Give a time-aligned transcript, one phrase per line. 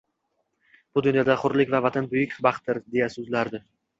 [0.97, 3.63] Bu dunyoda hurlik va Vatan buyuk baxtdir, deya soʻzlardi.